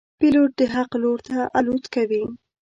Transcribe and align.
پیلوټ 0.19 0.51
د 0.59 0.61
حق 0.73 0.91
لور 1.01 1.19
ته 1.27 1.37
الوت 1.57 1.85
کوي. 1.95 2.23